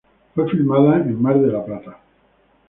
Fue 0.33 0.49
filmada 0.49 0.95
en 0.95 1.21
Mar 1.21 1.39
del 1.39 1.63
Plata. 1.63 1.99